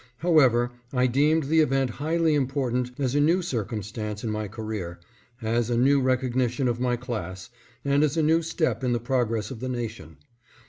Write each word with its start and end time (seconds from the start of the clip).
However, 0.17 0.71
I 0.91 1.05
deemed 1.05 1.43
the 1.43 1.59
event 1.61 1.91
highly 1.91 2.33
important 2.33 2.89
as 2.99 3.13
a 3.13 3.19
new 3.21 3.43
circumstance 3.43 4.23
in 4.23 4.31
my 4.31 4.47
career, 4.47 4.99
as 5.43 5.69
a 5.69 5.77
new 5.77 6.01
recognition 6.01 6.67
of 6.67 6.79
my 6.79 6.95
class, 6.95 7.51
and 7.85 8.03
as 8.03 8.17
a 8.17 8.23
new 8.23 8.41
step 8.41 8.83
in 8.83 8.93
the 8.93 8.99
progress 8.99 9.51
of 9.51 9.59
the 9.59 9.69
nation. 9.69 10.17